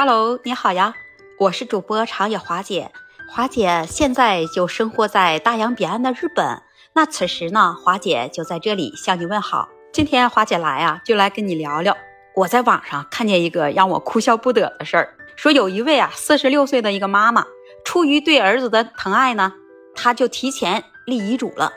[0.00, 0.94] Hello，你好呀，
[1.40, 2.92] 我是主播长野华姐。
[3.28, 6.62] 华姐现在就生活在大洋彼岸的日本，
[6.92, 9.68] 那此时呢，华姐就在这里向你问好。
[9.92, 11.96] 今天华姐来啊，就来跟你聊聊
[12.36, 15.16] 我在网上看见一个让我哭笑不得的事儿。
[15.34, 17.44] 说有一位啊，四十六岁的一个妈妈，
[17.84, 19.52] 出于对儿子的疼爱呢，
[19.96, 21.72] 她就提前立遗嘱了，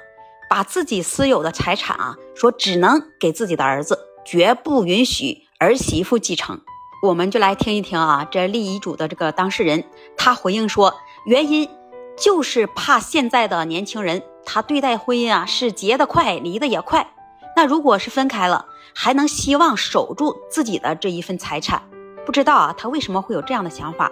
[0.47, 6.61] 把自己私有的财产啊，说只能给自己的儿子，绝不允许儿媳妇继承。
[7.01, 9.83] 我们就来听一听啊，这立遗嘱的这个当事人，
[10.15, 10.93] 他回应说，
[11.25, 11.67] 原因
[12.15, 17.11] 就是怕现在的年轻人，他对待婚姻啊是结得快，离得也快。
[17.55, 21.81] 那如果是分开了，还能希望守住自己的这一份财产？
[22.23, 24.11] 不知道啊，他为什么会有这样的想法？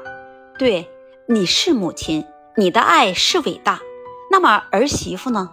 [0.58, 0.90] 对，
[1.28, 2.26] 你是母亲，
[2.58, 3.80] 你的爱是伟大。
[4.32, 5.52] 那么儿媳妇呢？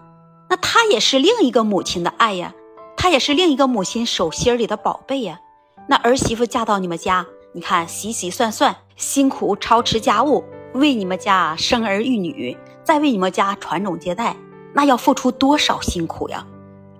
[0.48, 2.54] 那她也是另一个母亲的爱呀，
[2.96, 5.40] 她也是另一个母亲手心里的宝贝呀。
[5.88, 7.24] 那儿媳妇嫁到你们家，
[7.56, 12.54] 你看洗洗涮涮，辛苦操持家务，为你们家生儿育女，
[12.84, 14.36] 再为你们家传宗接代，
[14.74, 16.46] 那要付出多少辛苦呀？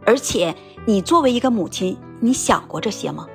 [0.07, 3.27] 而且你作为一个母亲，你想过这些吗？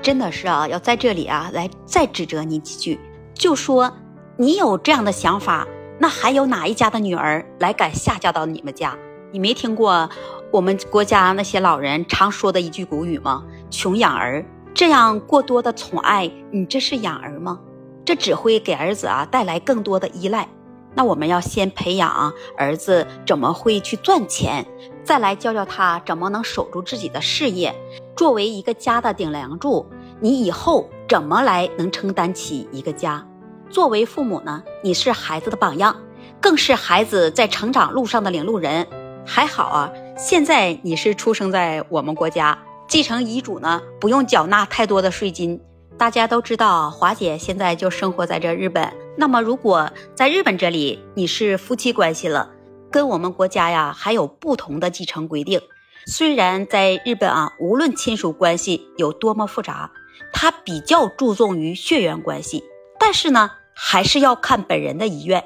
[0.00, 3.00] 真的是啊，要在这里啊来再指责你几句，
[3.34, 3.92] 就说
[4.36, 5.66] 你有这样的想法，
[5.98, 8.96] 那还有哪一家的女儿来敢下嫁到你们家？
[9.32, 10.08] 你没听过
[10.52, 13.42] 我们国家那些老人常说的一句古语吗？
[13.72, 14.46] 穷养儿。
[14.74, 17.60] 这样过多的宠爱，你这是养儿吗？
[18.04, 20.48] 这只会给儿子啊带来更多的依赖。
[20.94, 24.66] 那我们要先培养儿子怎么会去赚钱，
[25.04, 27.74] 再来教教他怎么能守住自己的事业。
[28.16, 29.86] 作为一个家的顶梁柱，
[30.18, 33.24] 你以后怎么来能承担起一个家？
[33.68, 35.94] 作为父母呢，你是孩子的榜样，
[36.40, 38.86] 更是孩子在成长路上的领路人。
[39.24, 42.58] 还好啊，现在你是出生在我们国家。
[42.90, 45.60] 继承遗嘱呢，不用缴纳太多的税金。
[45.96, 48.92] 大家都知道，华姐现在就生活在这日本。
[49.16, 52.50] 那么，如果在日本这里你是夫妻关系了，
[52.90, 55.60] 跟我们国家呀还有不同的继承规定。
[56.06, 59.92] 虽然在日本啊，无论亲属关系有多么复杂，
[60.32, 62.64] 他比较注重于血缘关系，
[62.98, 65.44] 但是呢，还是要看本人的遗愿。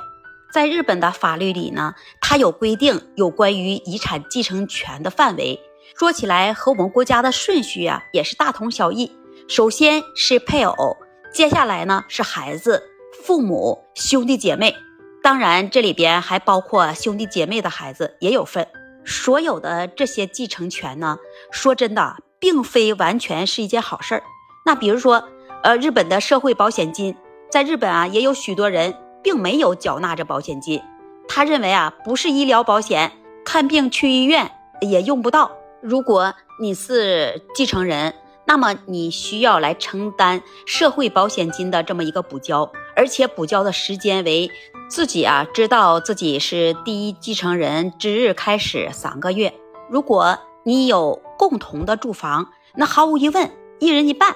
[0.50, 5.61] 在日本的法律里呢，它有规定有关于遗产继承权的范围。
[5.97, 9.12] 说起来和我们国家的顺序啊也是大同小异。
[9.49, 10.97] 首先是配偶，
[11.32, 12.82] 接下来呢是孩子、
[13.22, 14.75] 父母、兄弟姐妹。
[15.22, 18.66] 当然这里边还包括兄弟姐妹的孩子也有份。
[19.06, 21.19] 所有的这些继承权呢，
[21.50, 24.22] 说真的，并非完全是一件好事儿。
[24.66, 25.28] 那比如说，
[25.62, 27.15] 呃，日本的社会保险金，
[27.50, 30.82] 在日本啊也有许多人并没有缴纳这保险金。
[31.28, 33.12] 他认为啊不是医疗保险，
[33.44, 34.50] 看病去医院
[34.81, 35.50] 也用不到。
[35.84, 38.15] 如果你是继承人，
[38.47, 44.50] 那么你需要来承担社会保险金的这么一个补交，而且补交的时间为
[44.89, 49.53] 自己啊知道自己是第一继承人之日开始三个月。
[49.91, 54.34] 如果你有共同的住房，那毫无疑问一人一半。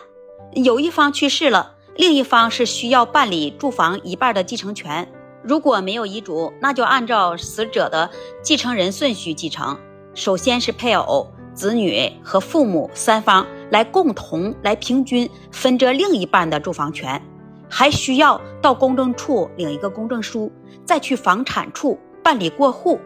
[0.53, 5.11] 有一方去世了，另一方是需要办理住房一半的继承权。
[5.43, 8.11] 如果没有遗嘱，那就按照死者的
[8.43, 9.79] 继承人顺序继承，
[10.13, 11.33] 首先是配偶。
[11.59, 17.21] 子女和父母三方来共同来平均分这另一半的住房权，
[17.69, 20.53] 还需要到公证处领一个公证书，
[20.85, 23.01] 再去房产处办理过户，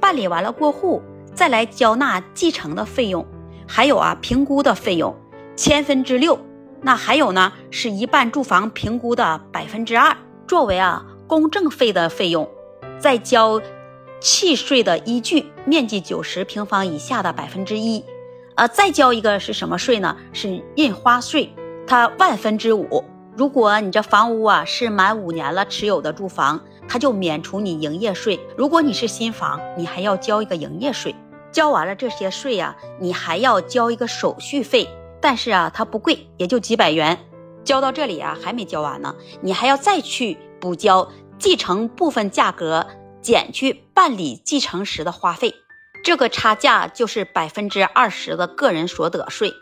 [0.00, 1.00] 办理完了过户
[1.32, 3.24] 再来交纳继承的费用，
[3.68, 5.14] 还有啊评估的费用
[5.54, 6.36] 千分之六，
[6.80, 10.16] 那还有呢是一半住房评估的百分之二
[10.48, 12.48] 作为啊公证费的费用，
[12.98, 13.62] 再交。
[14.22, 18.04] 契税的依据面积九十平方以下的百分之一，
[18.54, 20.16] 呃，再交一个是什么税呢？
[20.32, 21.52] 是印花税，
[21.86, 23.04] 它万分之五。
[23.36, 28.38] 如果你这房屋啊是满五年了持有的住房，它就免除你营业税。
[28.56, 31.14] 如果你是新房，你还要交一个营业税。
[31.50, 34.88] 交完了这些税呀，你还要交一个手续费，
[35.20, 37.18] 但是啊，它不贵，也就几百元。
[37.64, 41.08] 交到这里啊，还没交完呢，你还要再去补交
[41.38, 42.86] 继承部分价格。
[43.22, 45.54] 减去办理继承时的花费，
[46.04, 49.54] 这个差价就是百分之二十的个人所得税。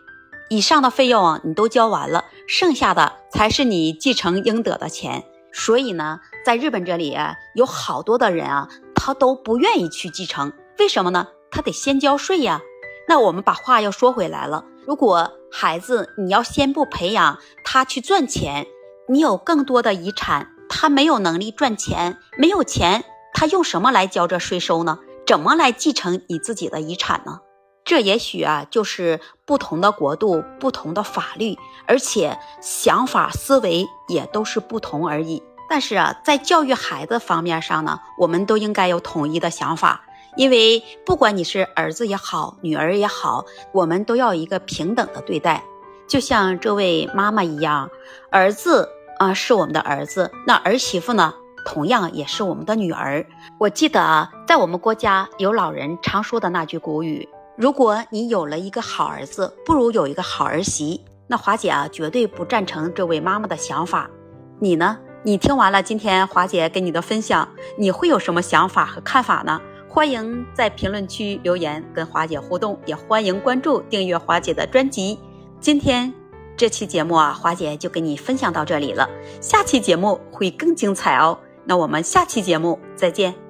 [0.48, 5.24] 以上的费用啊，你都交完了，剩下的才是你继承应得的钱。
[5.52, 11.28] 所以呢，在日本这里啊有好多的人啊，他都不愿意去继承，为什么呢？
[11.50, 12.60] 他得先交税呀。
[13.08, 18.66] 那我们把话又说回来了，如果孩子你要先不培养他去赚钱，
[19.08, 23.04] 你有更多的遗产，他没有能力赚钱，没有钱。
[23.32, 24.98] 他用什么来交这税收呢？
[25.26, 27.40] 怎么来继承你自己的遗产呢？
[27.84, 31.56] 这也许啊，就是不同的国度、不同的法律，
[31.86, 35.42] 而且想法思维也都是不同而已。
[35.68, 40.04] 但是啊，在教育孩子方面上呢，我们都应该有统一的想法，
[40.36, 45.62] 因为不管你是儿子也好，女儿也好，我们都要一个平等的对待。
[46.08, 47.88] 就像这位妈妈一样，
[48.30, 48.88] 儿子
[49.18, 51.34] 啊是我们的儿子，那儿媳妇呢，
[51.64, 53.24] 同样也是我们的女儿。
[53.58, 61.00] 我记得啊，在我们国家有老人常说的那句古语：如果你有了一个好儿子，不如有一个好儿媳。
[61.26, 64.10] 那华姐啊，绝对不赞成这位妈妈的想法。
[64.58, 64.98] 你呢？
[65.22, 67.46] 你听完了今天华姐给你的分享，
[67.76, 69.60] 你会有什么想法和看法呢？
[69.86, 75.18] 欢迎在评论区留言跟华姐互动，也欢迎关注订阅华姐的专辑。
[75.60, 76.10] 今天
[76.56, 79.06] 这期节目啊，华姐就给你分享到这里了，
[79.42, 81.38] 下期节目会更精彩哦。
[81.64, 83.49] 那我们下期节目再见。